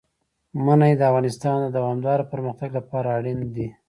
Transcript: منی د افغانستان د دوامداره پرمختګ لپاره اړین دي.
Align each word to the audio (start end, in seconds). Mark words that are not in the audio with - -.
منی 0.65 0.93
د 0.97 1.01
افغانستان 1.09 1.57
د 1.61 1.67
دوامداره 1.77 2.29
پرمختګ 2.31 2.69
لپاره 2.79 3.07
اړین 3.17 3.39
دي. 3.55 3.67